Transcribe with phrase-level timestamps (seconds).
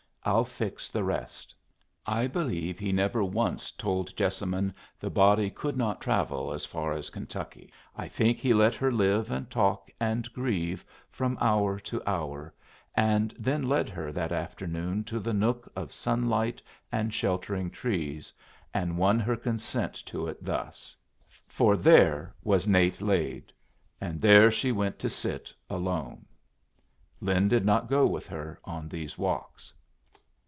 [0.23, 1.55] "I'll fix the rest."
[2.05, 7.09] I believe he never once told Jessamine the body could not travel so far as
[7.09, 7.73] Kentucky.
[7.97, 12.53] I think he let her live and talk and grieve from hour to hour,
[12.93, 16.61] and then led her that afternoon to the nook of sunlight
[16.91, 18.31] and sheltering trees,
[18.75, 20.95] and won her consent to it thus;
[21.47, 23.51] for there was Nate laid,
[23.99, 26.27] and there she went to sit, alone.
[27.21, 29.73] Lin did not go with her on those walks.